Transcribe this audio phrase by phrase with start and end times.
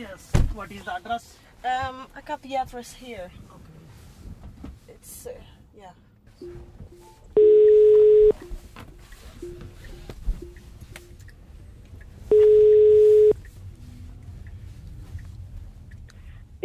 [0.00, 0.32] Yes.
[0.54, 1.38] What is the address?
[1.62, 3.30] Um, I got the address here.
[4.88, 5.32] It's uh,
[5.76, 5.92] yeah.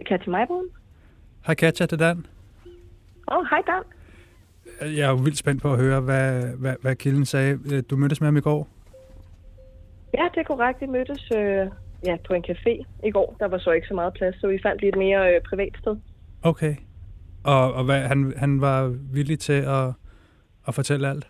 [0.05, 0.69] Katja Meibrun.
[1.45, 2.25] Hej Katja, det er Dan.
[3.31, 3.83] Åh, oh, hej Dan.
[4.81, 7.81] Jeg er jo vildt spændt på at høre, hvad, hvad, hvad kilden sagde.
[7.81, 8.67] Du mødtes med ham i går.
[10.17, 10.81] Ja, det er korrekt.
[10.81, 11.67] Vi mødtes øh,
[12.05, 13.35] ja, på en café i går.
[13.39, 15.73] Der var så ikke så meget plads, så vi fandt lige et mere øh, privat
[15.81, 15.97] sted.
[16.43, 16.75] Okay.
[17.43, 19.87] Og, og hvad, han, han var villig til at,
[20.67, 21.27] at fortælle alt.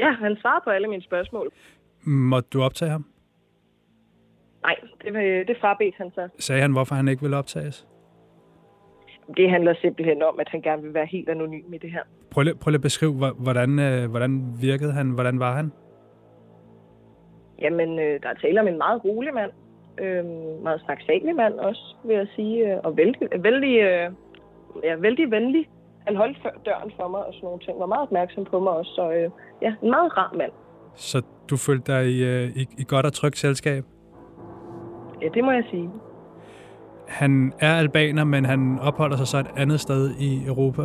[0.00, 1.50] Ja, han svarede på alle mine spørgsmål.
[2.04, 3.06] Måtte du optage ham?
[4.62, 6.28] Nej, det, øh, det frabedte han så.
[6.38, 7.86] Sagde han, hvorfor han ikke ville optages?
[9.36, 12.02] Det handler simpelthen om, at han gerne vil være helt anonym i det her.
[12.30, 15.10] Prøv lige, prøv lige at beskrive, hvor- hvordan, øh, hvordan virkede han?
[15.10, 15.72] Hvordan var han?
[17.62, 19.50] Jamen, øh, der er tale om en meget rolig mand.
[20.00, 20.24] Øh,
[20.62, 22.72] meget snaksalig mand også, vil jeg sige.
[22.72, 24.10] øh, Og vældig, vældig, øh,
[24.84, 25.68] ja, vældig venlig.
[26.06, 27.80] Han holdt døren for mig og sådan nogle ting.
[27.80, 28.90] Var meget opmærksom på mig også.
[28.90, 29.30] Så øh,
[29.62, 30.52] ja, en meget rar mand.
[30.94, 33.84] Så du følte dig i, øh, i, i godt og trygt selskab?
[35.22, 35.90] Ja, det må jeg sige.
[37.08, 40.82] Han er albaner, men han opholder sig så et andet sted i Europa.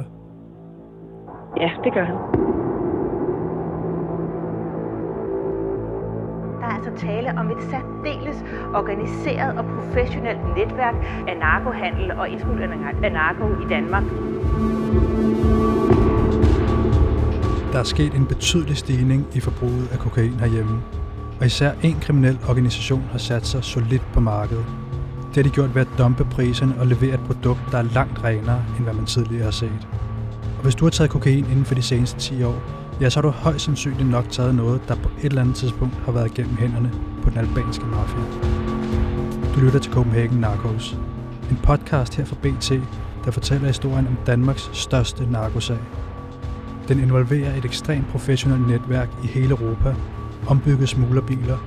[1.58, 2.18] Ja, det gør han.
[6.92, 10.96] Altså tale om et særdeles organiseret og professionelt netværk
[11.28, 14.04] af narkohandel og indsmugling af narko i Danmark.
[17.72, 20.82] Der er sket en betydelig stigning i forbruget af kokain herhjemme,
[21.40, 24.66] og især en kriminel organisation har sat sig solidt på markedet.
[25.28, 28.24] Det har de gjort ved at dumpe priserne og levere et produkt, der er langt
[28.24, 29.88] renere, end hvad man tidligere har set.
[30.58, 33.22] Og hvis du har taget kokain inden for de seneste 10 år, ja, så har
[33.22, 36.58] du højst sandsynligt nok taget noget, der på et eller andet tidspunkt har været gennem
[36.58, 36.92] hænderne
[37.24, 38.24] på den albanske mafia.
[39.56, 40.98] Du lytter til Copenhagen Narcos,
[41.50, 42.72] en podcast her fra BT,
[43.26, 45.78] der fortæller historien om Danmarks største narkosag.
[46.88, 49.96] Den involverer et ekstremt professionelt netværk i hele Europa,
[50.48, 51.58] ombyggede smuglerbiler,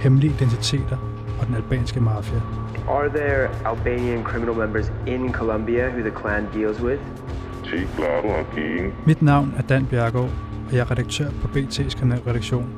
[0.00, 0.96] hemmelige identiteter
[1.40, 2.40] og den albanske mafia.
[2.88, 7.00] Are there Albanian criminal members in Colombia who the clan deals with?
[9.06, 10.30] Mit navn er Dan Bjergaard,
[10.66, 12.68] og jeg er redaktør på BT's kanalredaktion.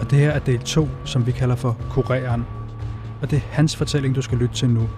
[0.00, 2.44] Og det her er del 2, som vi kalder for Kureren.
[3.22, 4.88] Og det er hans fortælling, du skal lytte til nu.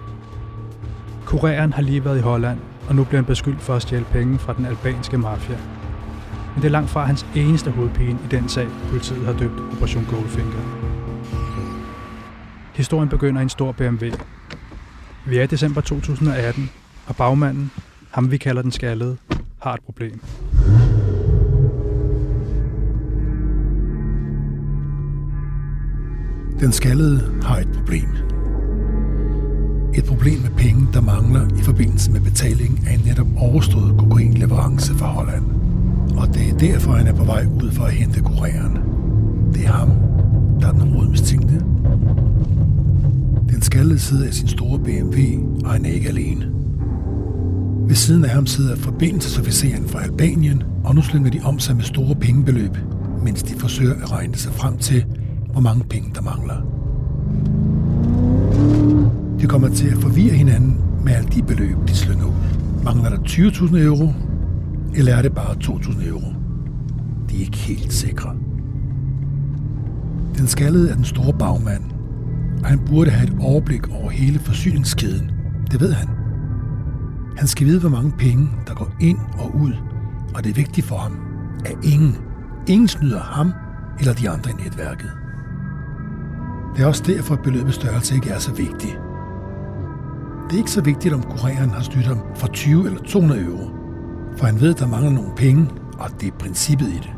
[1.25, 2.59] Kureren har lige været i Holland,
[2.89, 5.57] og nu bliver han beskyldt for at stjæle penge fra den albanske mafia.
[6.53, 10.05] Men det er langt fra hans eneste hovedpine i den sag, politiet har døbt Operation
[10.09, 10.91] Goldfinger.
[12.73, 14.05] Historien begynder i en stor BMW.
[15.25, 16.69] Vi er i december 2018,
[17.07, 17.71] og bagmanden,
[18.11, 19.17] ham vi kalder den skaldede,
[19.59, 20.21] har et problem.
[26.61, 28.07] Den skaldede har et problem.
[29.93, 34.93] Et problem med penge, der mangler i forbindelse med betaling af en netop overstået kokainleverance
[34.93, 35.45] fra Holland.
[36.17, 38.77] Og det er derfor, han er på vej ud for at hente kureren.
[39.53, 39.89] Det er ham,
[40.59, 41.65] der er den hovedmistænkte.
[43.49, 45.19] Den skaldede sidder i sin store BMW,
[45.65, 46.47] og han er ikke alene.
[47.87, 51.83] Ved siden af ham sidder forbindelsesofficeren fra Albanien, og nu slynger de om sig med
[51.83, 52.77] store pengebeløb,
[53.23, 55.05] mens de forsøger at regne sig frem til,
[55.51, 56.55] hvor mange penge der mangler.
[59.39, 62.31] De kommer til at forvirre hinanden med alle de beløb, de slynger ud.
[62.83, 64.13] Mangler der 20.000 euro,
[64.95, 66.33] eller er det bare 2.000 euro?
[67.29, 68.35] De er ikke helt sikre.
[70.37, 71.83] Den skaldede er den store bagmand,
[72.63, 75.31] og han burde have et overblik over hele forsyningskæden.
[75.71, 76.09] Det ved han.
[77.37, 79.73] Han skal vide, hvor mange penge, der går ind og ud,
[80.35, 81.17] og det er vigtigt for ham,
[81.65, 82.15] at ingen,
[82.67, 83.51] ingen snyder ham
[83.99, 85.11] eller de andre i netværket.
[86.75, 88.97] Det er også derfor, at beløbets størrelse ikke er så vigtig.
[90.49, 93.69] Det er ikke så vigtigt, om kureren har snydt ham for 20 eller 200 euro,
[94.37, 97.11] for han ved, at der mangler nogle penge, og det er princippet i det.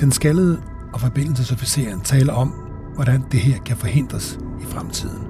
[0.00, 0.60] Den skaldede
[0.92, 2.48] og forbindelsesofficeren taler om,
[2.94, 5.26] hvordan det her kan forhindres i fremtiden.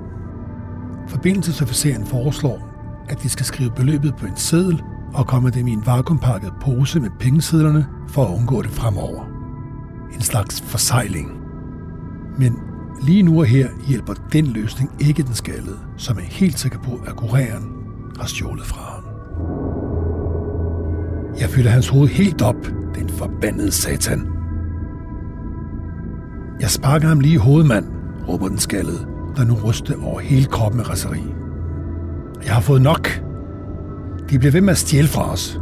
[1.09, 2.71] Forbindelsesofficeren foreslår,
[3.09, 4.83] at de skal skrive beløbet på en seddel
[5.15, 9.25] og komme dem i en vakuumpakket pose med pengesedlerne for at undgå det fremover.
[10.15, 11.44] En slags forsejling.
[12.39, 12.59] Men
[13.03, 17.01] lige nu og her hjælper den løsning ikke den skaldede, som er helt sikker på,
[17.07, 17.73] at kureren
[18.19, 19.05] har stjålet fra ham.
[21.41, 24.29] Jeg fylder hans hoved helt op, den forbandede satan.
[26.61, 27.85] Jeg sparker ham lige i hovedmand,
[28.29, 29.07] råber den skaldede,
[29.37, 31.23] der nu ryster over hele kroppen med raseri.
[32.45, 33.23] Jeg har fået nok.
[34.31, 35.61] De bliver ved med at stjæle fra os.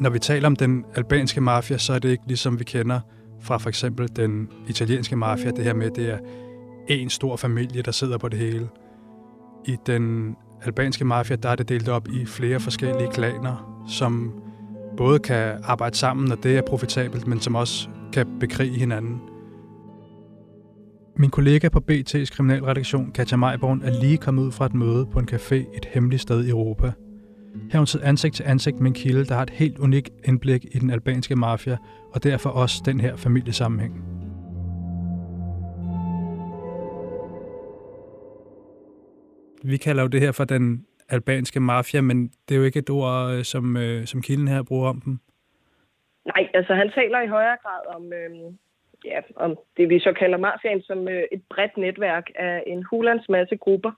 [0.00, 3.00] Når vi taler om den albanske mafia, så er det ikke ligesom vi kender
[3.40, 6.18] fra for eksempel den italienske mafia, det her med, det er
[6.88, 8.68] en stor familie, der sidder på det hele.
[9.64, 14.32] I den albanske mafia, der er det delt op i flere forskellige klaner, som
[14.96, 19.20] både kan arbejde sammen, når det er profitabelt, men som også kan bekrige hinanden.
[21.16, 25.18] Min kollega på BT's kriminalredaktion, Katja Majborn, er lige kommet ud fra et møde på
[25.18, 26.92] en café et hemmeligt sted i Europa.
[27.54, 30.10] Her har hun siddet ansigt til ansigt med en kilde, der har et helt unikt
[30.24, 31.76] indblik i den albanske mafia,
[32.12, 34.19] og derfor også den her familiesammenhæng.
[39.64, 42.90] Vi kalder jo det her for den albanske mafia, men det er jo ikke et
[42.90, 45.18] ord, øh, som, øh, som kilden her bruger om dem.
[46.26, 48.30] Nej, altså han taler i højere grad om, øh,
[49.04, 53.28] ja, om det, vi så kalder mafiaen, som øh, et bredt netværk af en hulans
[53.28, 53.92] masse grupper,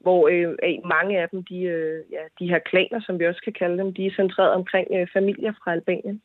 [0.00, 3.52] hvor øh, mange af dem, de, øh, ja, de her klaner, som vi også kan
[3.52, 6.22] kalde dem, de er centreret omkring øh, familier fra Albanien.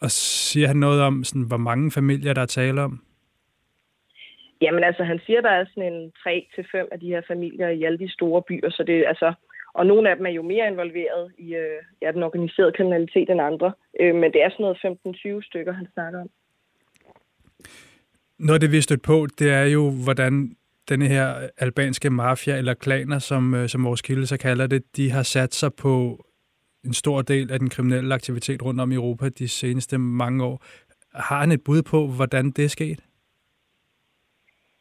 [0.00, 3.02] Og siger han noget om, sådan, hvor mange familier, der er tale om?
[4.60, 7.98] Jamen altså, han siger, der er sådan en 3-5 af de her familier i alle
[7.98, 9.32] de store byer, så det altså,
[9.74, 13.40] og nogle af dem er jo mere involveret i øh, ja, den organiserede kriminalitet end
[13.40, 13.72] andre.
[14.00, 16.30] Øh, men det er sådan noget 15-20 stykker, han snakker om.
[18.38, 20.56] Noget af det, vi har stødt på, det er jo, hvordan
[20.88, 25.10] denne her albanske mafia, eller klaner, som, øh, som vores kilde så kalder det, de
[25.10, 26.24] har sat sig på
[26.84, 30.64] en stor del af den kriminelle aktivitet rundt om i Europa de seneste mange år.
[31.14, 33.00] Har han et bud på, hvordan det er sket?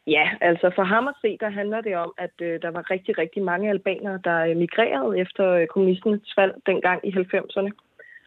[0.08, 3.18] Ja, altså for ham at se, der handler det om, at øh, der var rigtig,
[3.18, 7.72] rigtig mange albanere, der øh, migrerede efter øh, kommunismens fald dengang i 90'erne.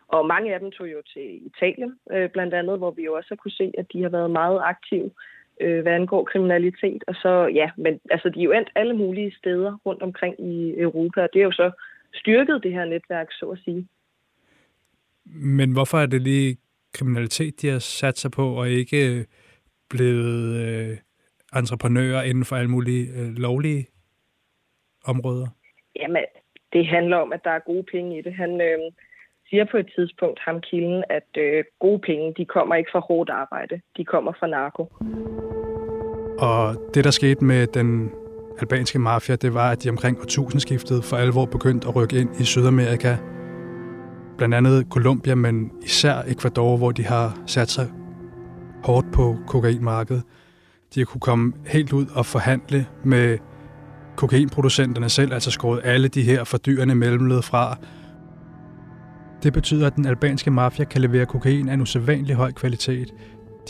[0.09, 3.29] Og mange af dem tog jo til Italien, øh, blandt andet, hvor vi jo også
[3.29, 5.11] har kunne se, at de har været meget aktive,
[5.61, 7.05] øh, hvad angår kriminalitet.
[7.07, 10.81] Og så, ja, men altså, de er jo endt alle mulige steder rundt omkring i
[10.81, 11.71] Europa, og det er jo så
[12.15, 13.89] styrket det her netværk, så at sige.
[15.25, 16.57] Men hvorfor er det lige
[16.93, 19.25] kriminalitet, de har sat sig på, og ikke øh,
[19.91, 20.97] blevet øh,
[21.57, 23.87] entreprenører inden for alle mulige øh, lovlige
[25.05, 25.47] områder?
[25.97, 26.25] Jamen,
[26.73, 28.35] det handler om, at der er gode penge i det.
[28.35, 28.79] Han øh,
[29.49, 33.31] siger på et tidspunkt, ham kilden, at øh, gode penge, de kommer ikke fra hårdt
[33.31, 33.81] arbejde.
[33.97, 34.83] De kommer fra narko.
[36.49, 38.11] Og det, der skete med den
[38.61, 42.45] albanske mafia, det var, at de omkring årtusindskiftet for alvor begyndte at rykke ind i
[42.45, 43.17] Sydamerika.
[44.39, 47.87] Blandt andet Colombia, men især Ecuador, hvor de har sat sig
[48.85, 50.23] hårdt på kokainmarkedet.
[50.95, 53.39] De har kunne komme helt ud og forhandle med
[54.17, 57.79] kokainproducenterne selv, altså skåret alle de her fordyrende mellemled fra.
[59.43, 63.15] Det betyder, at den albanske mafia kan levere kokain af en usædvanlig høj kvalitet.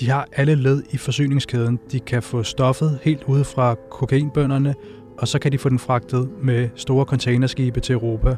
[0.00, 1.78] De har alle led i forsyningskæden.
[1.92, 4.74] De kan få stoffet helt ude fra kokainbønderne,
[5.18, 8.36] og så kan de få den fragtet med store containerskibe til Europa.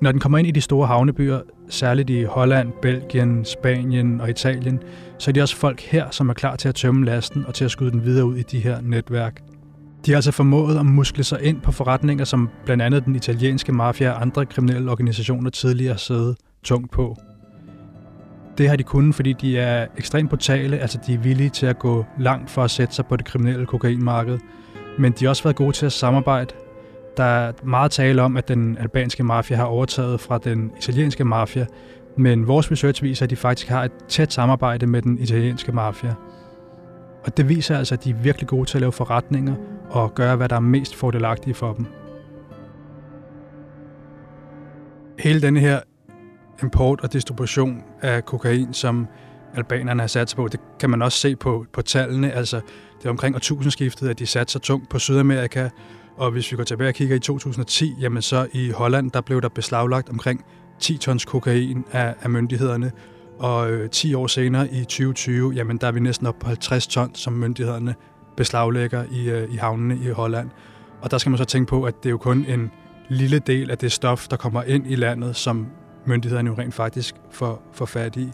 [0.00, 4.80] Når den kommer ind i de store havnebyer, særligt i Holland, Belgien, Spanien og Italien,
[5.18, 7.64] så er det også folk her, som er klar til at tømme lasten og til
[7.64, 9.40] at skyde den videre ud i de her netværk.
[10.06, 13.72] De har altså formået at muskle sig ind på forretninger, som blandt andet den italienske
[13.72, 17.16] mafia og andre kriminelle organisationer tidligere har siddet tungt på.
[18.58, 21.78] Det har de kunnet, fordi de er ekstremt brutale, altså de er villige til at
[21.78, 24.38] gå langt for at sætte sig på det kriminelle kokainmarked.
[24.98, 26.54] Men de har også været gode til at samarbejde.
[27.20, 31.66] Der er meget tale om, at den albanske mafia har overtaget fra den italienske mafia,
[32.16, 36.14] men vores research viser, at de faktisk har et tæt samarbejde med den italienske mafia.
[37.24, 39.54] Og det viser altså, at de er virkelig gode til at lave forretninger
[39.90, 41.86] og gøre, hvad der er mest fordelagtigt for dem.
[45.18, 45.80] Hele denne her
[46.62, 49.06] import og distribution af kokain, som
[49.54, 50.48] albanerne har sat sig på.
[50.48, 52.32] Det kan man også se på, på tallene.
[52.32, 52.60] Altså,
[52.98, 55.68] det er omkring årtusindskiftet, at de satte sig tungt på Sydamerika.
[56.20, 59.42] Og hvis vi går tilbage og kigger i 2010, jamen så i Holland, der blev
[59.42, 60.44] der beslaglagt omkring
[60.80, 62.92] 10 tons kokain af, af myndighederne.
[63.38, 66.86] Og øh, 10 år senere i 2020, jamen der er vi næsten op på 50
[66.86, 67.94] tons, som myndighederne
[68.36, 70.50] beslaglægger i, øh, i havnene i Holland.
[71.00, 72.70] Og der skal man så tænke på, at det er jo kun en
[73.08, 75.66] lille del af det stof, der kommer ind i landet, som
[76.04, 78.28] myndighederne jo rent faktisk får, får fat i.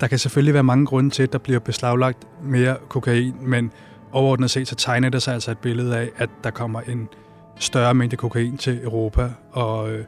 [0.00, 3.72] Der kan selvfølgelig være mange grunde til, at der bliver beslaglagt mere kokain, men
[4.12, 7.08] overordnet set så tegner det sig altså et billede af, at der kommer en
[7.58, 10.04] større mængde kokain til Europa, og øh,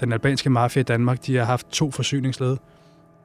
[0.00, 2.56] den albanske mafia i Danmark, de har haft to forsyningsled.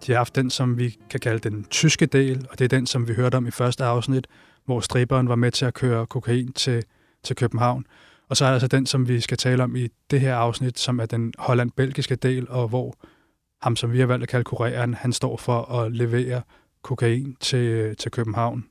[0.06, 2.86] De har haft den, som vi kan kalde den tyske del, og det er den,
[2.86, 4.28] som vi hørte om i første afsnit,
[4.66, 6.84] hvor striberen var med til at køre kokain til,
[7.24, 7.86] til København.
[8.30, 10.80] Og så er der altså den, som vi skal tale om i det her afsnit,
[10.80, 12.96] som er den holland-belgiske del, og hvor
[13.62, 16.42] ham, som vi har valgt at kalde kureren, han står for at levere
[16.82, 18.66] kokain til, øh, til København.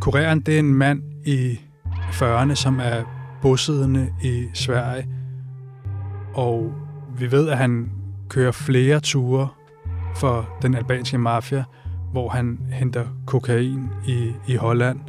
[0.00, 3.02] Kureren, det er en mand i 40'erne, som er
[3.42, 5.06] bosiddende i Sverige,
[6.34, 6.72] og
[7.18, 7.90] vi ved, at han
[8.28, 9.48] kører flere ture
[10.16, 11.64] for den albanske mafia,
[12.12, 15.00] hvor han henter kokain i, i Holland.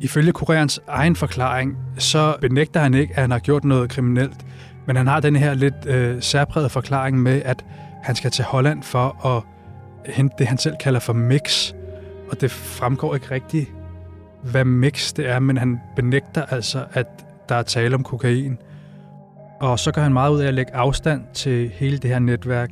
[0.00, 4.46] Ifølge kurerens egen forklaring, så benægter han ikke, at han har gjort noget kriminelt,
[4.86, 7.64] men han har den her lidt øh, særpræget forklaring med, at
[8.02, 9.42] han skal til Holland for at
[10.06, 11.72] hente det, han selv kalder for mix.
[12.30, 13.72] Og det fremgår ikke rigtigt,
[14.42, 17.06] hvad mix det er, men han benægter altså, at
[17.48, 18.58] der er tale om kokain.
[19.60, 22.70] Og så gør han meget ud af at lægge afstand til hele det her netværk.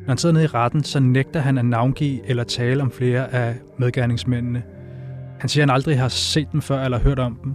[0.00, 3.34] Når han sidder nede i retten, så nægter han at navngive eller tale om flere
[3.34, 4.62] af medgerningsmændene.
[5.40, 7.54] Han siger, at han aldrig har set dem før eller hørt om dem.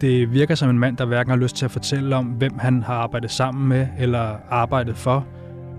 [0.00, 2.82] Det virker som en mand, der hverken har lyst til at fortælle om, hvem han
[2.82, 5.26] har arbejdet sammen med eller arbejdet for,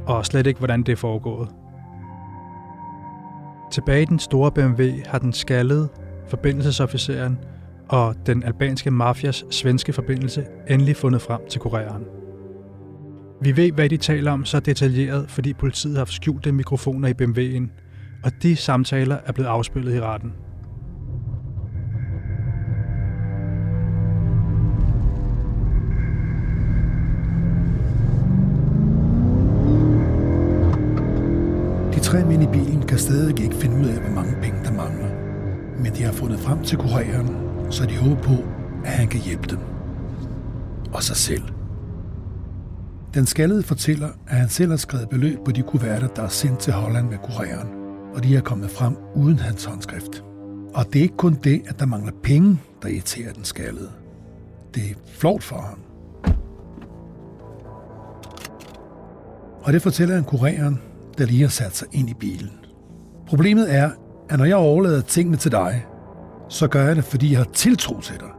[0.05, 1.49] og slet ikke, hvordan det er foregået.
[3.71, 5.89] Tilbage i den store BMW har den skaldede
[6.27, 7.37] forbindelsesofficeren
[7.89, 12.03] og den albanske mafias svenske forbindelse endelig fundet frem til kureren.
[13.41, 17.13] Vi ved, hvad de taler om så detaljeret, fordi politiet har skjult skjulte mikrofoner i
[17.21, 17.69] BMW'en,
[18.23, 20.33] og de samtaler er blevet afspillet i retten.
[32.17, 35.09] Tre mænd i bilen kan stadig ikke finde ud af, hvor mange penge der mangler.
[35.79, 37.35] Men de har fundet frem til kureren,
[37.71, 38.33] så de håber på,
[38.85, 39.59] at han kan hjælpe dem.
[40.93, 41.43] Og sig selv.
[43.13, 46.59] Den skaldede fortæller, at han selv har skrevet beløb på de kuverter, der er sendt
[46.59, 47.67] til Holland med kureren,
[48.15, 50.23] og de er kommet frem uden hans håndskrift.
[50.73, 53.89] Og det er ikke kun det, at der mangler penge, der irriterer den skaldede.
[54.75, 55.79] Det er flot for ham.
[59.63, 60.79] Og det fortæller han kureren,
[61.17, 62.51] der lige har sat sig ind i bilen.
[63.27, 63.91] Problemet er,
[64.29, 65.85] at når jeg overlader tingene til dig,
[66.49, 68.29] så gør jeg det, fordi jeg har tiltro til dig,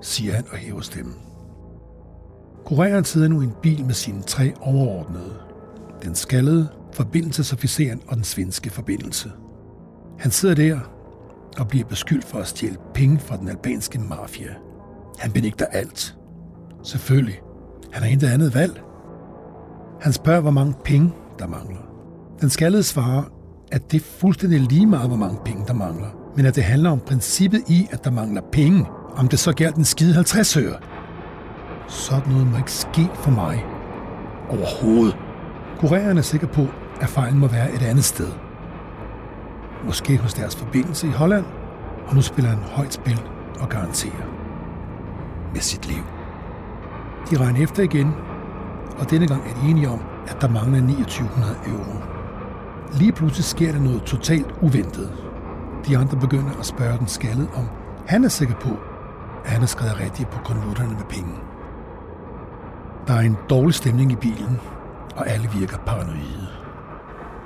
[0.00, 1.14] siger han og hæver stemmen.
[2.64, 5.34] Kureren sidder nu i en bil med sine tre overordnede.
[6.02, 9.32] Den skaldede, forbindelsesofficeren og den svenske forbindelse.
[10.18, 10.78] Han sidder der
[11.58, 14.54] og bliver beskyldt for at stjæle penge fra den albanske mafia.
[15.18, 16.16] Han benægter alt.
[16.82, 17.40] Selvfølgelig.
[17.92, 18.82] Han har intet andet valg.
[20.00, 21.91] Han spørger, hvor mange penge der mangler.
[22.42, 23.22] Den skaldede svarer,
[23.72, 26.06] at det er fuldstændig lige meget, hvor mange penge der mangler,
[26.36, 29.72] men at det handler om princippet i, at der mangler penge, om det så gælder
[29.72, 30.76] den skide 50 øre.
[31.88, 33.64] Sådan noget må ikke ske for mig.
[34.50, 35.16] Overhovedet.
[35.78, 36.66] Kureren er sikker på,
[37.00, 38.28] at fejlen må være et andet sted.
[39.84, 41.44] Måske hos deres forbindelse i Holland,
[42.06, 43.20] og nu spiller han højt spil
[43.60, 44.26] og garanterer.
[45.52, 46.04] Med sit liv.
[47.30, 48.12] De regner efter igen,
[48.98, 52.11] og denne gang er de enige om, at der mangler 2900 euro.
[52.92, 55.12] Lige pludselig sker der noget totalt uventet.
[55.86, 57.68] De andre begynder at spørge den skaldet, om
[58.06, 58.68] han er sikker på,
[59.44, 61.34] at han har skrevet rigtigt på konvolutterne med penge.
[63.06, 64.60] Der er en dårlig stemning i bilen,
[65.16, 66.48] og alle virker paranoide.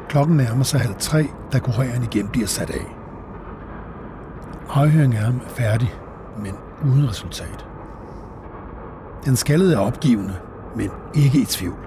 [0.09, 2.97] Klokken nærmer sig halv tre, da kureren igen bliver sat af.
[4.71, 5.95] Afhøringen af ham er færdig,
[6.39, 6.53] men
[6.85, 7.67] uden resultat.
[9.25, 10.35] Den skaldede er opgivende,
[10.77, 11.79] men ikke i tvivl.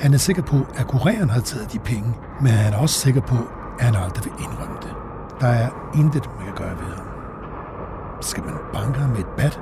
[0.00, 3.20] Han er sikker på, at kureren har taget de penge, men han er også sikker
[3.20, 3.36] på,
[3.78, 4.94] at han aldrig vil indrømme det.
[5.40, 7.06] Der er intet, man kan gøre ved ham.
[8.20, 9.60] Skal man banke ham med et bat?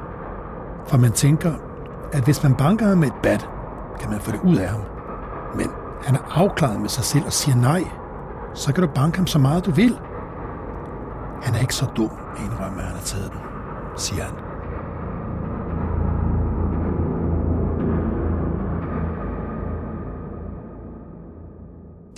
[0.86, 1.52] For man tænker,
[2.12, 3.48] at hvis man banker ham med et bat,
[4.00, 4.80] kan man få det ud af ham.
[5.54, 5.70] Men
[6.04, 7.84] han er afklaret med sig selv og siger nej.
[8.54, 9.98] Så kan du banke ham så meget du vil.
[11.42, 13.40] Han er ikke så dum at indrømme, at han har taget den,
[13.96, 14.34] siger han.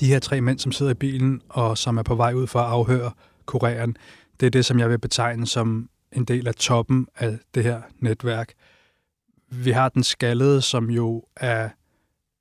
[0.01, 2.59] De her tre mænd, som sidder i bilen og som er på vej ud for
[2.59, 3.11] at afhøre
[3.47, 3.97] kureren,
[4.41, 7.83] det er det, som jeg vil betegne som en del af toppen af det her
[7.99, 8.53] netværk.
[9.51, 11.69] Vi har den skaldede, som jo er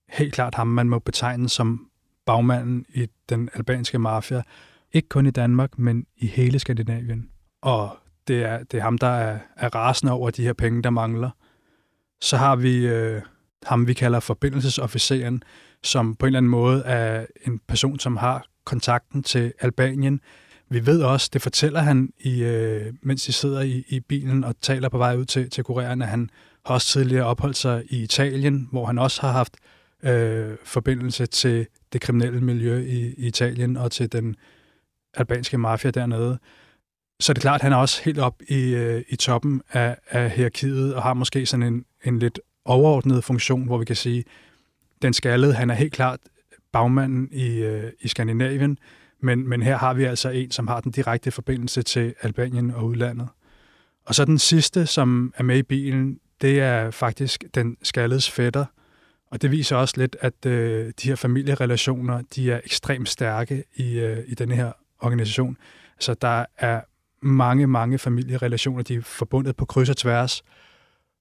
[0.10, 1.88] helt klart ham, man må betegne som
[2.26, 4.44] bagmanden i den albanske mafia.
[4.94, 7.30] Ikke kun i Danmark, men i hele Skandinavien.
[7.62, 7.98] Og
[8.28, 11.30] det er, det er ham, der er, er rasende over de her penge, der mangler.
[12.22, 13.22] Så har vi øh,
[13.64, 15.44] ham, vi kalder forbindelsesofficeren,
[15.86, 20.22] som på en eller anden måde er en person, som har kontakten til Albanien.
[20.70, 24.56] Vi ved også, det fortæller han, i, øh, mens de sidder i, i bilen og
[24.62, 26.30] taler på vej ud til, til kureren, at han
[26.66, 29.54] har også tidligere opholdt sig i Italien, hvor han også har haft
[30.04, 34.36] øh, forbindelse til det kriminelle miljø i, i Italien og til den
[35.14, 36.40] albanske mafia dernede.
[37.20, 39.98] Så det er klart, at han er også helt op i, øh, i toppen af,
[40.10, 44.24] af hierarkiet og har måske sådan en, en lidt overordnet funktion, hvor vi kan sige,
[45.02, 46.20] den skaldede, han er helt klart
[46.72, 48.78] bagmanden i, øh, i Skandinavien,
[49.22, 52.86] men, men her har vi altså en, som har den direkte forbindelse til Albanien og
[52.86, 53.28] udlandet.
[54.06, 58.66] Og så den sidste, som er med i bilen, det er faktisk den skaldedes fætter,
[59.32, 64.00] og det viser også lidt, at øh, de her familierelationer, de er ekstremt stærke i,
[64.00, 65.58] øh, i denne her organisation.
[66.00, 66.82] Så der er
[67.22, 70.44] mange, mange familierelationer, de er forbundet på kryds og tværs.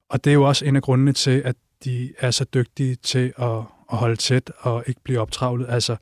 [0.09, 3.33] Og det er jo også en af grundene til, at de er så dygtige til
[3.39, 3.57] at,
[3.93, 5.67] at holde tæt og ikke blive optravlet.
[5.69, 5.97] Altså,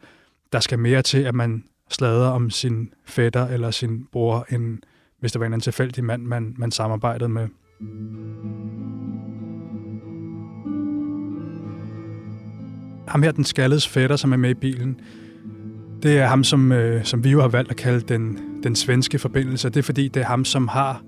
[0.53, 4.79] der skal mere til, at man slader om sin fætter eller sin bror, end
[5.21, 7.49] hvis der var en tilfældig mand, man, man samarbejdede med.
[13.09, 15.01] Ham her, den skaldede fætter, som er med i bilen,
[16.03, 19.19] det er ham, som, øh, som vi jo har valgt at kalde den, den svenske
[19.19, 19.69] forbindelse.
[19.69, 21.03] Det er fordi, det er ham, som har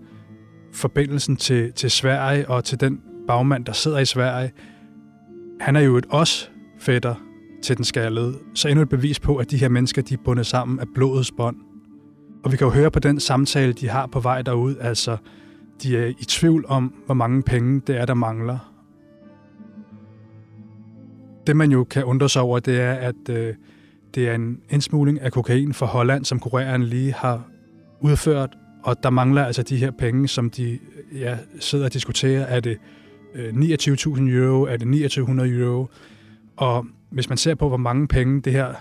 [0.72, 4.52] forbindelsen til, til Sverige og til den bagmand, der sidder i Sverige.
[5.60, 7.14] Han er jo et os fætter
[7.62, 8.34] til den skaldede.
[8.54, 11.32] Så endnu et bevis på, at de her mennesker, de er bundet sammen af blodets
[11.32, 11.56] bånd.
[12.44, 15.16] Og vi kan jo høre på den samtale, de har på vej derud, altså
[15.82, 18.72] de er i tvivl om, hvor mange penge det er, der mangler.
[21.46, 23.54] Det man jo kan undre sig over, det er, at øh,
[24.14, 27.42] det er en indsmugling af kokain fra Holland, som kureren lige har
[28.00, 30.78] udført, og der mangler altså de her penge, som de
[31.14, 32.44] ja, sidder og diskuterer.
[32.44, 32.78] Er det
[33.34, 34.62] Øh, 29.000 euro?
[34.62, 35.88] Er det 2900 euro?
[36.56, 38.74] Og hvis man ser på, hvor mange penge det her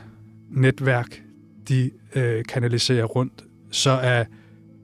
[0.49, 1.23] netværk,
[1.69, 4.23] de øh, kanaliserer rundt, så er,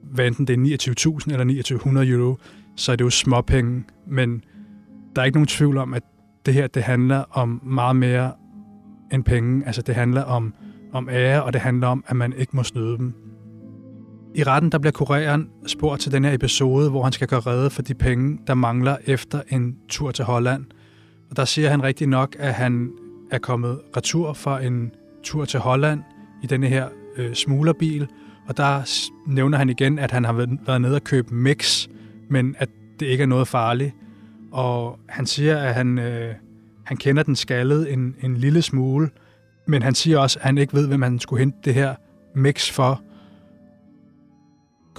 [0.02, 2.36] hvad enten det er 29.000 eller 2900 euro,
[2.76, 4.44] så er det jo småpenge, men
[5.16, 6.02] der er ikke nogen tvivl om, at
[6.46, 8.32] det her, det handler om meget mere
[9.12, 9.66] end penge.
[9.66, 10.54] Altså det handler om,
[10.92, 13.14] om ære, og det handler om, at man ikke må snyde dem.
[14.34, 17.70] I retten der bliver kureren spurgt til den her episode, hvor han skal gøre redde
[17.70, 20.64] for de penge, der mangler efter en tur til Holland.
[21.30, 22.92] Og der siger han rigtig nok, at han
[23.30, 26.00] er kommet retur fra en tur til Holland
[26.42, 28.08] i denne her øh, smuglerbil,
[28.48, 28.82] og der
[29.26, 30.32] nævner han igen, at han har
[30.66, 31.88] været nede og købe mix,
[32.28, 32.68] men at
[33.00, 33.94] det ikke er noget farligt.
[34.52, 36.34] Og han siger, at han, øh,
[36.84, 39.10] han kender den skaldede en, en lille smule,
[39.66, 41.94] men han siger også, at han ikke ved, hvem han skulle hente det her
[42.34, 43.02] mix for.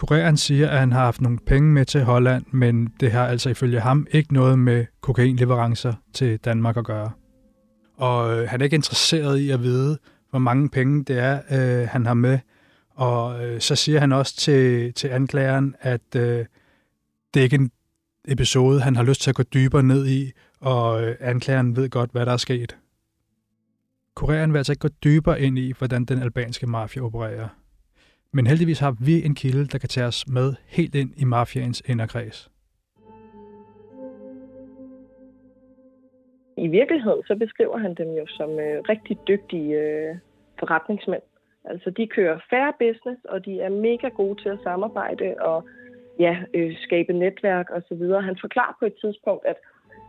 [0.08, 3.50] Kureren siger, at han har haft nogle penge med til Holland, men det har altså
[3.50, 7.12] ifølge ham ikke noget med kokainleverancer til Danmark at gøre.
[7.98, 9.98] Og øh, han er ikke interesseret i at vide,
[10.30, 12.40] hvor mange penge det er, øh, han har med.
[12.90, 16.46] Og øh, så siger han også til, til anklageren, at øh,
[17.34, 17.72] det er ikke en
[18.28, 22.12] episode, han har lyst til at gå dybere ned i, og øh, anklageren ved godt,
[22.12, 22.78] hvad der er sket.
[24.16, 27.48] Kureren vil altså ikke gå dybere ind i, hvordan den albanske mafia opererer.
[28.34, 31.82] Men heldigvis har vi en kilde, der kan tage os med helt ind i mafiaens
[31.90, 32.52] inderkreds.
[36.58, 40.16] I virkeligheden så beskriver han dem jo som øh, rigtig dygtige øh,
[40.60, 41.22] forretningsmænd.
[41.66, 45.68] Altså de kører fair business, og de er mega gode til at samarbejde og
[46.20, 48.04] ja, øh, skabe netværk osv.
[48.30, 49.56] Han forklarer på et tidspunkt, at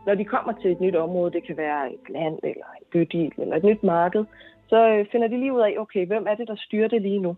[0.05, 3.33] når de kommer til et nyt område, det kan være et land eller en bydel
[3.37, 4.25] eller et nyt marked,
[4.69, 7.19] så øh, finder de lige ud af, okay, hvem er det, der styrer det lige
[7.19, 7.35] nu?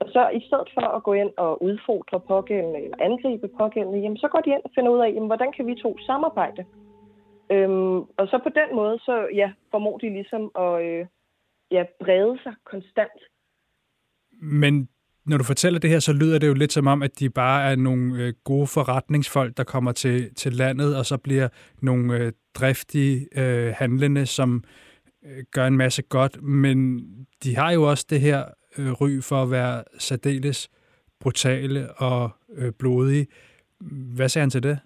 [0.00, 4.16] Og så i stedet for at gå ind og udfordre pågældende eller angribe pågældende, jamen,
[4.16, 6.64] så går de ind og finder ud af, jamen, hvordan kan vi to samarbejde?
[7.52, 11.06] Øhm, og så på den måde, så ja, formår de ligesom at øh,
[11.70, 13.20] ja, brede sig konstant.
[14.42, 14.88] Men
[15.26, 17.70] når du fortæller det her, så lyder det jo lidt som om, at de bare
[17.70, 21.48] er nogle øh, gode forretningsfolk, der kommer til, til landet, og så bliver
[21.82, 24.64] nogle øh, driftige øh, handlende, som
[25.24, 26.42] øh, gør en masse godt.
[26.42, 27.00] Men
[27.44, 28.44] de har jo også det her
[28.78, 30.70] øh, ry for at være særdeles
[31.20, 33.26] brutale og øh, blodige.
[34.16, 34.78] Hvad siger han til det?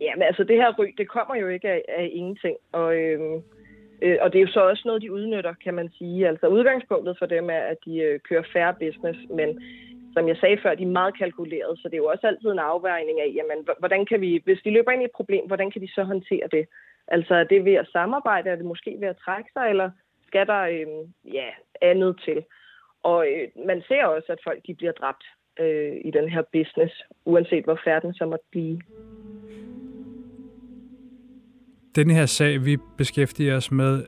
[0.00, 2.56] Ja, men altså det her ry, det kommer jo ikke af, af ingenting.
[2.72, 3.42] Og øh,
[4.02, 6.28] Øh, og det er jo så også noget, de udnytter, kan man sige.
[6.28, 9.48] Altså udgangspunktet for dem er, at de øh, kører færre business, men
[10.14, 12.58] som jeg sagde før, de er meget kalkuleret, så det er jo også altid en
[12.58, 15.82] afvejning af, jamen, hvordan kan vi, hvis de løber ind i et problem, hvordan kan
[15.82, 16.66] de så håndtere det?
[17.08, 19.90] Altså er det ved at samarbejde, er det måske ved at trække sig, eller
[20.28, 20.86] skal der øh,
[21.34, 21.48] ja,
[21.82, 22.38] andet til?
[23.02, 25.24] Og øh, man ser også, at folk de bliver dræbt
[25.60, 28.80] øh, i den her business, uanset hvor færden så måtte blive.
[31.94, 34.04] Den her sag, vi beskæftiger os med,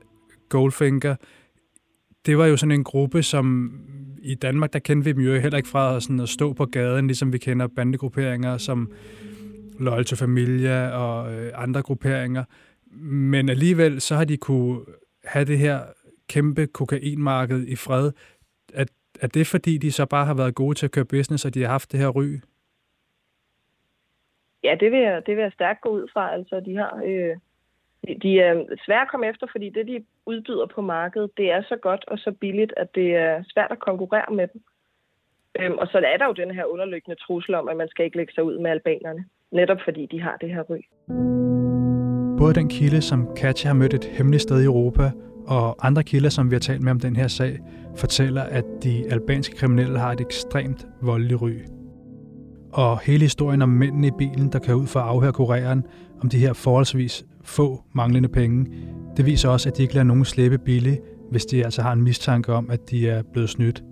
[0.48, 1.16] Goldfinger,
[2.26, 3.72] det var jo sådan en gruppe, som
[4.22, 7.06] i Danmark, der kendte vi dem jo heller ikke fra sådan at stå på gaden,
[7.06, 8.92] ligesom vi kender bandegrupperinger som
[9.78, 12.44] Loyal to Familia og øh, andre grupperinger.
[13.02, 14.80] Men alligevel, så har de kunne
[15.24, 15.80] have det her
[16.34, 18.12] kæmpe kokainmarked i fred.
[18.74, 18.84] Er,
[19.20, 21.62] er det fordi, de så bare har været gode til at køre business, og de
[21.62, 22.28] har haft det her ry?
[24.64, 26.34] Ja, det vil jeg, det vil jeg stærkt gå ud fra.
[26.34, 27.02] Altså, de har...
[27.06, 27.36] Øh
[28.22, 31.76] de er svære at komme efter, fordi det, de udbyder på markedet, det er så
[31.76, 34.62] godt og så billigt, at det er svært at konkurrere med dem.
[35.58, 38.16] Øhm, og så er der jo den her underliggende trussel om, at man skal ikke
[38.16, 40.80] lægge sig ud med albanerne, netop fordi de har det her ry.
[42.38, 45.10] Både den kilde, som Katja har mødt et hemmeligt sted i Europa,
[45.50, 47.58] og andre kilder, som vi har talt med om den her sag,
[47.96, 51.52] fortæller, at de albanske kriminelle har et ekstremt voldeligt ry.
[52.72, 55.84] Og hele historien om mændene i bilen, der kører ud for at afhøre kureren,
[56.22, 58.66] om de her forholdsvis få manglende penge,
[59.16, 62.02] det viser også, at de ikke lader nogen slippe billigt, hvis de altså har en
[62.02, 63.82] mistanke om, at de er blevet snydt.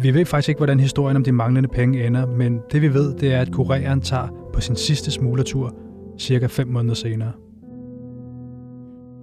[0.00, 3.14] Vi ved faktisk ikke, hvordan historien om de manglende penge ender, men det vi ved,
[3.14, 5.74] det er, at kureren tager på sin sidste smuglertur
[6.18, 7.32] cirka 5 måneder senere.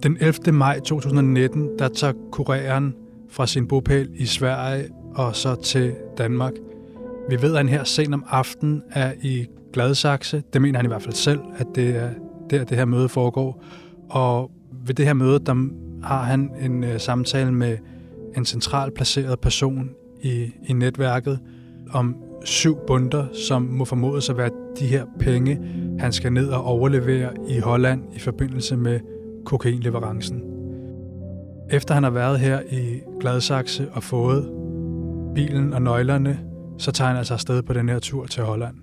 [0.02, 0.52] Den 11.
[0.52, 2.94] maj 2019, der tager kureren
[3.30, 6.52] fra sin bopæl i Sverige og så til Danmark.
[7.28, 10.42] Vi ved, at han her sent om aftenen er i Gladsaxe.
[10.52, 12.10] Det mener han i hvert fald selv, at det er
[12.50, 13.64] der, det her møde foregår.
[14.10, 14.50] Og
[14.86, 15.68] ved det her møde, der
[16.02, 17.78] har han en øh, samtale med
[18.36, 19.90] en central placeret person
[20.22, 21.38] i, i netværket
[21.92, 25.60] om syv bunder, som må formodes at være de her penge,
[25.98, 29.00] han skal ned og overlevere i Holland i forbindelse med
[29.44, 30.42] kokainleverancen.
[31.70, 34.50] Efter han har været her i Gladsaxe og fået
[35.34, 36.38] bilen og nøglerne,
[36.78, 38.74] så tager han altså afsted på den her tur til Holland.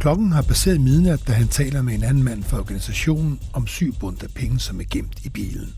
[0.00, 3.94] Klokken har passeret midnat, da han taler med en anden mand fra organisationen om syv
[4.00, 5.68] bund af penge, som er gemt i bilen.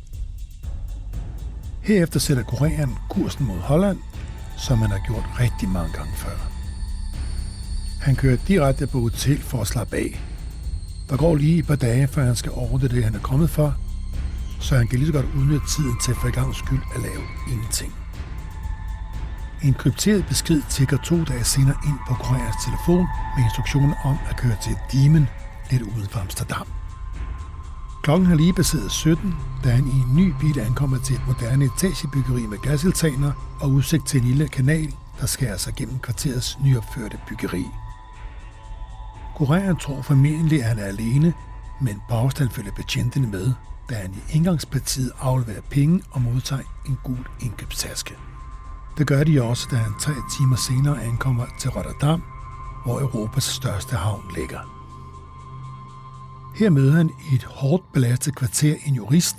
[1.82, 3.98] Herefter sætter Korean kursen mod Holland,
[4.62, 6.36] som han har gjort rigtig mange gange før.
[8.00, 10.20] Han kører direkte på hotel for at slappe af.
[11.10, 13.74] Der går lige et par dage, før han skal ordne det, han er kommet for,
[14.60, 17.22] så han kan lige så godt udnytte tiden til for i gang skyld at lave
[17.52, 17.92] ingenting.
[19.62, 24.36] En krypteret besked tigger to dage senere ind på Koreas telefon med instruktioner om at
[24.36, 25.28] køre til Diemen,
[25.70, 26.81] lidt uden for Amsterdam.
[28.02, 29.34] Klokken har lige passeret 17,
[29.64, 34.06] da han i en ny bil ankommer til et moderne etagebyggeri med gasiltaner og udsigt
[34.06, 37.64] til en lille kanal, der skærer sig gennem kvarterets nyopførte byggeri.
[39.36, 41.34] Korean tror formentlig, at han er alene,
[41.80, 43.52] men på afstand følger betjentene med,
[43.90, 48.14] da han i indgangspartiet afleverer penge og modtager en gul indkøbstaske.
[48.98, 52.22] Det gør de også, da han tre timer senere ankommer til Rotterdam,
[52.84, 54.81] hvor Europas største havn ligger.
[56.56, 59.36] Her møder han i et hårdt belastet kvarter en jurist,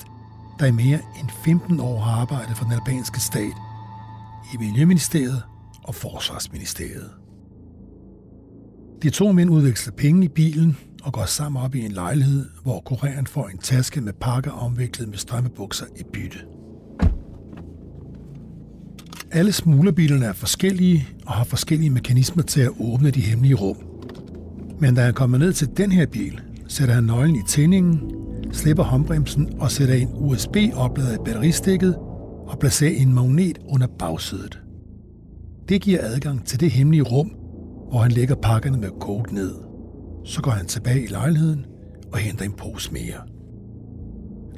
[0.59, 3.53] der i mere end 15 år har arbejdet for den albanske stat
[4.53, 5.43] i Miljøministeriet
[5.83, 7.09] og Forsvarsministeriet.
[9.03, 12.79] De to mænd udveksler penge i bilen og går sammen op i en lejlighed, hvor
[12.79, 16.37] kureren får en taske med pakker omviklet med strømmebukser i bytte.
[19.31, 23.77] Alle smuglerbilerne er forskellige og har forskellige mekanismer til at åbne de hemmelige rum.
[24.79, 26.41] Men da han kommer ned til den her bil,
[26.73, 28.11] sætter han nøglen i tændingen,
[28.51, 31.95] slipper håndbremsen og sætter en USB-oplader i batteristikket
[32.47, 34.61] og placerer en magnet under bagsædet.
[35.69, 37.31] Det giver adgang til det hemmelige rum,
[37.89, 39.53] hvor han lægger pakkerne med coke ned.
[40.25, 41.65] Så går han tilbage i lejligheden
[42.11, 43.21] og henter en pose mere.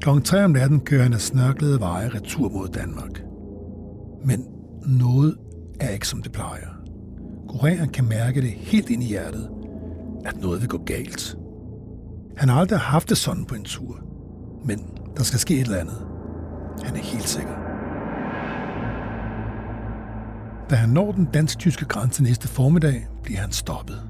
[0.02, 3.24] Klokken 3 om natten kører han af snørklede veje retur mod Danmark.
[4.26, 4.46] Men
[4.86, 5.36] noget
[5.80, 6.70] er ikke som det plejer.
[7.48, 9.50] Kureren kan mærke det helt ind i hjertet,
[10.26, 11.38] at noget vil gå galt.
[12.38, 14.00] Han har aldrig haft det sådan på en tur,
[14.66, 14.80] men
[15.18, 16.08] der skal ske et eller andet.
[16.84, 17.54] Han er helt sikker.
[20.70, 24.04] Da han når den dansk-tyske grænse næste formiddag, bliver han stoppet.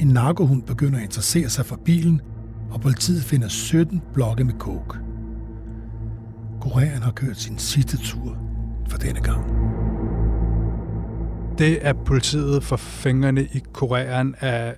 [0.00, 2.20] En narkohund begynder at interessere sig for bilen,
[2.70, 4.98] og politiet finder 17 blokke med coke.
[6.60, 8.36] Korean har kørt sin sidste tur
[8.88, 9.70] for denne gang.
[11.60, 14.74] det, at politiet får fingrene i Korean, er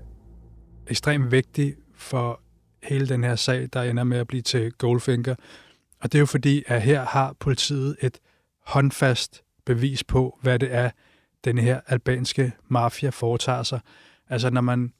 [0.87, 2.42] ekstremt vigtigt for
[2.83, 5.35] hele den her sag, der ender med at blive til Goldfinger.
[6.01, 8.19] Og det er jo fordi, at her har politiet et
[8.67, 10.91] håndfast bevis på, hvad det er,
[11.45, 13.81] den her albanske mafia foretager sig.
[14.29, 14.93] Altså når man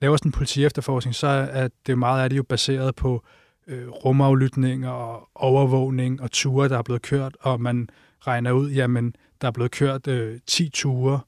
[0.00, 3.24] laver sådan en politiefterforskning, så er det meget af det jo baseret på
[3.66, 7.88] øh, rumaflytninger og overvågning og ture, der er blevet kørt, og man
[8.20, 11.20] regner ud, jamen, der er blevet kørt øh, 10 ture,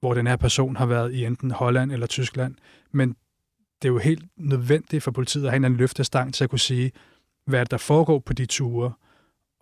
[0.00, 2.54] hvor den her person har været i enten Holland eller Tyskland.
[2.92, 3.16] Men
[3.82, 6.92] det er jo helt nødvendigt for politiet at have en løftestang til at kunne sige,
[7.44, 8.92] hvad der foregår på de ture.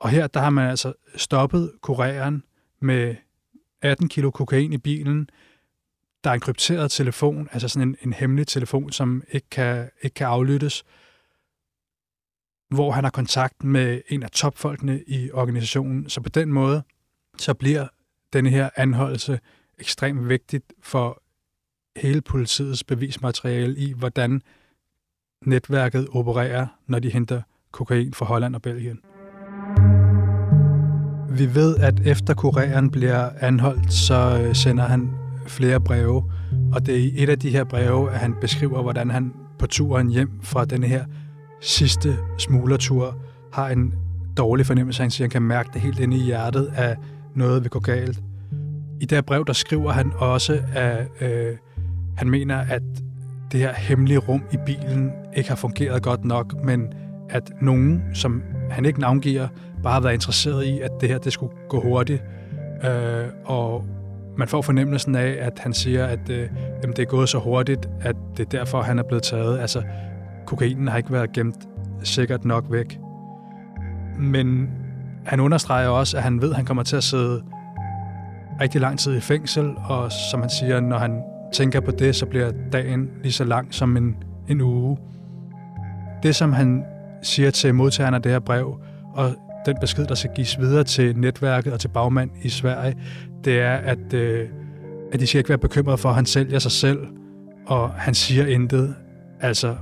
[0.01, 2.45] Og her der har man altså stoppet kureren
[2.81, 3.17] med
[3.83, 5.31] 18 kilo kokain i bilen.
[6.25, 10.15] Der er en krypteret telefon, altså sådan en, en hemmelig telefon, som ikke kan, ikke
[10.15, 10.85] kan aflyttes,
[12.69, 16.09] hvor han har kontakt med en af topfolkene i organisationen.
[16.09, 16.83] Så på den måde,
[17.39, 17.89] så bliver
[18.33, 19.41] denne her anholdelse
[19.79, 21.20] ekstremt vigtigt for
[22.01, 24.43] hele politiets bevismateriale i, hvordan
[25.47, 29.01] netværket opererer, når de henter kokain fra Holland og Belgien.
[31.31, 35.11] Vi ved, at efter kureren bliver anholdt, så øh, sender han
[35.47, 36.33] flere breve,
[36.73, 39.67] og det er i et af de her breve, at han beskriver, hvordan han på
[39.67, 41.05] turen hjem fra den her
[41.61, 43.19] sidste smuglertur
[43.53, 43.95] har en
[44.37, 45.03] dårlig fornemmelse.
[45.03, 46.99] Han siger, at han kan mærke det helt inde i hjertet, at
[47.35, 48.21] noget vil gå galt.
[49.01, 51.57] I det her brev, der skriver han også, at øh,
[52.21, 52.83] han mener, at
[53.53, 56.93] det her hemmelige rum i bilen ikke har fungeret godt nok, men
[57.31, 59.49] at nogen, som han ikke navngiver,
[59.83, 62.25] bare har været interesseret i, at det her det skulle gå hurtigt.
[62.85, 63.85] Øh, og
[64.39, 66.49] man får fornemmelsen af, at han siger, at øh,
[66.83, 69.59] jamen, det er gået så hurtigt, at det er derfor, han er blevet taget.
[69.59, 69.83] Altså,
[70.47, 71.69] kokainen har ikke været gemt
[72.03, 72.99] sikkert nok væk.
[74.19, 74.71] Men
[75.27, 77.43] han understreger også, at han ved, at han kommer til at sidde
[78.61, 82.27] rigtig lang tid i fængsel, og som han siger, når han tænker på det, så
[82.27, 84.17] bliver dagen lige så lang som en,
[84.49, 84.99] en uge.
[86.23, 86.85] Det, som han
[87.23, 88.81] siger til modtageren af det her brev,
[89.15, 89.35] og
[89.67, 92.97] den besked, der skal gives videre til netværket og til bagmand i Sverige,
[93.45, 94.49] det er, at, øh,
[95.13, 97.07] at de skal ikke være bekymrede for, at han sælger sig selv,
[97.67, 98.95] og han siger intet,
[99.41, 99.77] altså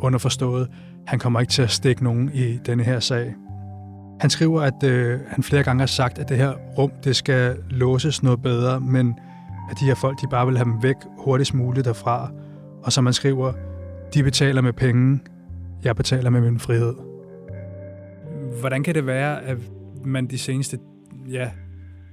[0.00, 0.68] underforstået,
[1.06, 3.34] han kommer ikke til at stikke nogen i denne her sag.
[4.20, 7.56] Han skriver, at øh, han flere gange har sagt, at det her rum, det skal
[7.70, 9.14] låses noget bedre, men
[9.72, 12.30] at de her folk, de bare vil have dem væk hurtigst muligt derfra.
[12.84, 13.52] Og som man skriver,
[14.14, 15.20] de betaler med penge,
[15.84, 16.94] jeg betaler med min frihed.
[18.60, 19.58] Hvordan kan det være, at
[20.04, 20.78] man de seneste
[21.30, 21.50] ja,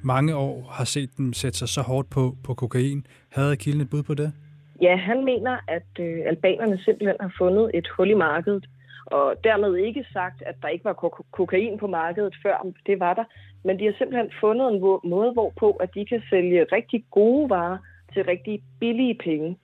[0.03, 3.05] mange år har set dem sætte sig så hårdt på, på kokain?
[3.31, 4.33] Havde Kilden et bud på det?
[4.81, 8.65] Ja, han mener, at øh, albanerne simpelthen har fundet et hul i markedet,
[9.05, 10.93] og dermed ikke sagt, at der ikke var
[11.31, 13.23] kokain på markedet før, det var der,
[13.63, 17.77] men de har simpelthen fundet en måde, hvorpå at de kan sælge rigtig gode varer
[18.13, 19.57] til rigtig billige penge.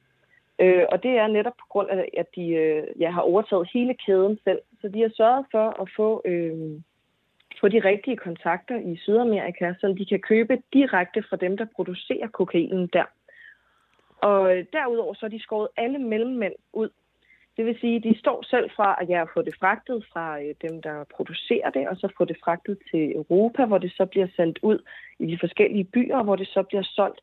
[0.60, 3.94] Øh, og det er netop på grund af, at de øh, ja, har overtaget hele
[4.06, 4.60] kæden selv.
[4.82, 6.82] Så de har sørget for at få, øh,
[7.62, 12.28] få de rigtige kontakter i Sydamerika, så de kan købe direkte fra dem, der producerer
[12.28, 13.06] kokainen der.
[14.22, 16.90] Og øh, derudover så har de skåret alle mellemmænd ud.
[17.58, 20.82] Det vil sige, de står selv fra at jeg få det fragtet fra øh, dem,
[20.82, 24.60] der producerer det, og så få det fragtet til Europa, hvor det så bliver sendt
[24.62, 24.80] ud
[25.20, 27.20] i de forskellige byer, hvor det så bliver solgt.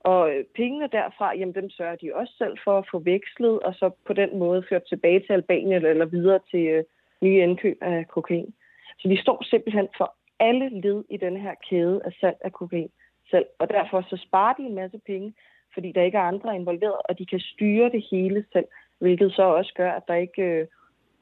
[0.00, 3.74] Og øh, pengene derfra, jamen dem sørger de også selv for at få vekslet, og
[3.74, 6.84] så på den måde ført tilbage til Albanien eller videre til øh,
[7.22, 8.54] nye indkøb af kokain.
[8.98, 12.90] Så de står simpelthen for alle led i den her kæde af salg af kokain
[13.30, 13.46] selv.
[13.58, 15.34] Og derfor så sparer de en masse penge,
[15.74, 18.66] fordi der ikke er andre involveret, og de kan styre det hele selv,
[19.00, 20.66] hvilket så også gør, at der ikke øh,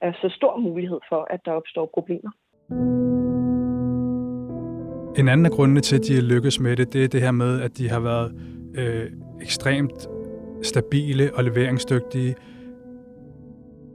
[0.00, 2.30] er så stor mulighed for, at der opstår problemer.
[5.18, 7.30] En anden af grundene til, at de er lykkes med det, det er det her
[7.30, 8.32] med, at de har været
[8.74, 9.10] øh,
[9.40, 10.08] ekstremt
[10.62, 12.34] stabile og leveringsdygtige.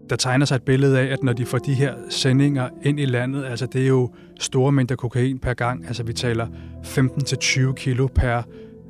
[0.10, 3.06] Der tegner sig et billede af, at når de får de her sendinger ind i
[3.06, 6.48] landet, altså det er jo store mængder kokain per gang, altså vi taler
[6.84, 8.44] 15-20 kilo per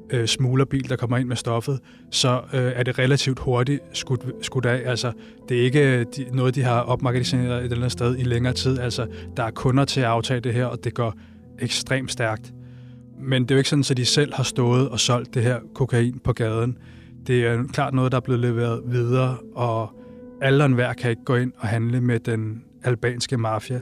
[0.09, 1.79] øh, smuglerbil, der kommer ind med stoffet,
[2.11, 4.89] så øh, er det relativt hurtigt skudt, skudt af.
[4.89, 5.11] Altså,
[5.49, 8.53] det er ikke øh, de, noget, de har opmagasineret et eller andet sted i længere
[8.53, 8.79] tid.
[8.79, 11.13] Altså, der er kunder til at aftage det her, og det går
[11.59, 12.53] ekstremt stærkt.
[13.21, 15.59] Men det er jo ikke sådan, at de selv har stået og solgt det her
[15.75, 16.77] kokain på gaden.
[17.27, 19.89] Det er klart noget, der er blevet leveret videre, og
[20.41, 23.79] alle og enhver kan ikke gå ind og handle med den albanske mafia.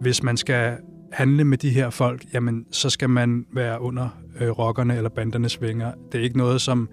[0.00, 0.76] Hvis man skal
[1.12, 4.08] handle med de her folk, jamen så skal man være under
[4.40, 5.92] øh, rockerne eller bandernes svinger.
[6.12, 6.88] Det er ikke noget, som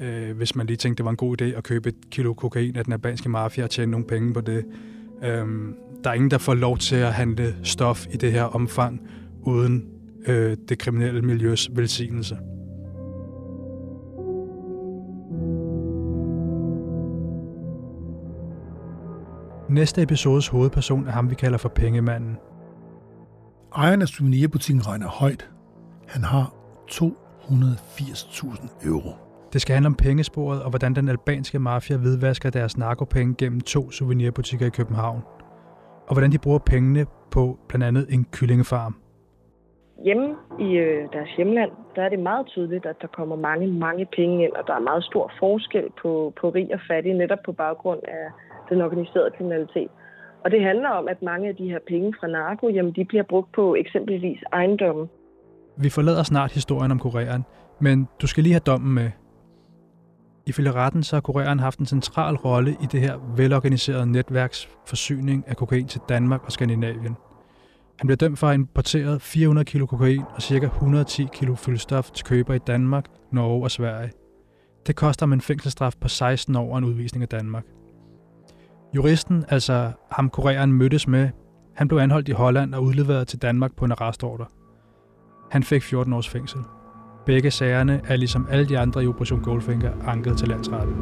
[0.00, 2.76] øh, hvis man lige tænkte, det var en god idé at købe et kilo kokain
[2.76, 4.64] af den albanske mafia og tjene nogle penge på det.
[5.24, 9.00] Øhm, der er ingen, der får lov til at handle stof i det her omfang
[9.42, 9.88] uden
[10.26, 12.38] øh, det kriminelle miljøs velsignelse.
[19.68, 22.36] Næste episodes hovedperson er ham, vi kalder for pengemanden.
[23.76, 25.50] Ejeren af souvenirbutikken regner højt.
[26.06, 26.54] Han har
[26.90, 29.10] 280.000 euro.
[29.52, 33.90] Det skal handle om pengesporet og hvordan den albanske mafia hvidvasker deres narkopenge gennem to
[33.90, 35.22] souvenirbutikker i København.
[36.06, 38.94] Og hvordan de bruger pengene på blandt andet en kyllingefarm.
[40.04, 44.06] Hjemme i øh, deres hjemland, der er det meget tydeligt, at der kommer mange, mange
[44.16, 47.52] penge ind, og der er meget stor forskel på, på rig og fattig, netop på
[47.52, 48.26] baggrund af
[48.68, 49.90] den organiserede kriminalitet.
[50.44, 53.22] Og det handler om, at mange af de her penge fra narko, jamen, de bliver
[53.22, 55.08] brugt på eksempelvis ejendomme.
[55.78, 57.44] Vi forlader snart historien om kureren,
[57.80, 59.10] men du skal lige have dommen med.
[60.46, 65.44] Ifølge retten så har kureren haft en central rolle i det her velorganiserede netværks forsyning
[65.46, 67.16] af kokain til Danmark og Skandinavien.
[67.98, 70.66] Han bliver dømt for at have importeret 400 kilo kokain og ca.
[70.66, 74.10] 110 kilo fyldstof til køber i Danmark, Norge og Sverige.
[74.86, 77.64] Det koster ham en fængselsstraf på 16 år og en udvisning af Danmark.
[78.94, 81.30] Juristen, altså ham kureren mødtes med,
[81.74, 84.46] han blev anholdt i Holland og udleveret til Danmark på en arrestordre.
[85.50, 86.60] Han fik 14 års fængsel.
[87.26, 90.94] Begge sagerne er ligesom alle de andre i Operation Goldfinger anket til landsretten.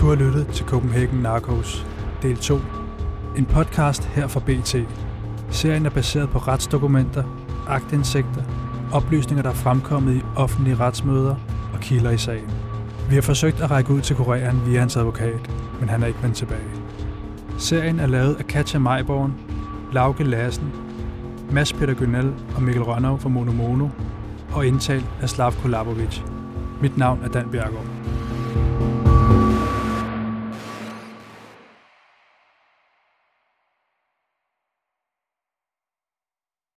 [0.00, 1.86] Du har lyttet til Copenhagen Narcos,
[2.22, 2.58] del 2.
[3.36, 4.76] En podcast her fra BT.
[5.50, 7.24] Serien er baseret på retsdokumenter,
[7.68, 8.42] agtindsigter,
[8.92, 11.36] oplysninger, der er fremkommet i offentlige retsmøder
[11.72, 12.50] og kilder i sagen.
[13.08, 15.50] Vi har forsøgt at række ud til kureren via hans advokat,
[15.80, 16.70] men han er ikke vendt tilbage.
[17.58, 19.34] Serien er lavet af Katja Majborn,
[19.92, 20.72] Lauke Lassen,
[21.50, 23.88] Mads Peter Gynal og Mikkel Rønnow fra Mono Mono,
[24.52, 26.20] og indtalt af Slavko Labovic.
[26.80, 28.95] Mit navn er Dan Bjergaard.